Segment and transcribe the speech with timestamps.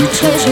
[0.00, 0.50] 你转身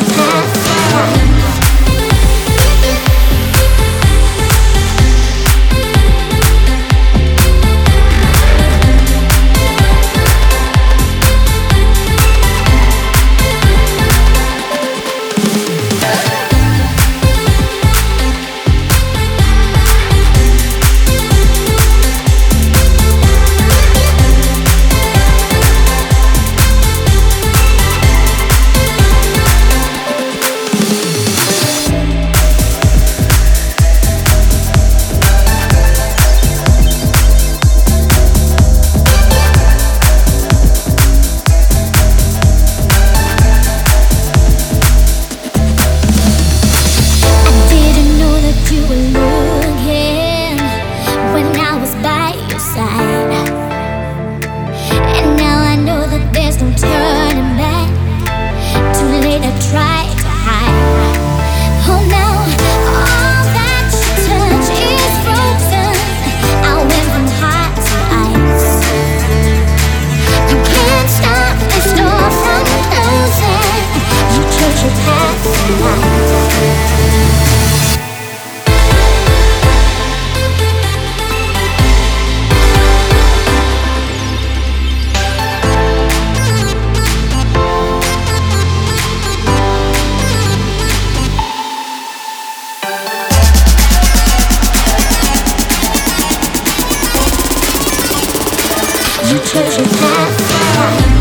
[99.31, 101.18] you treasure that fire.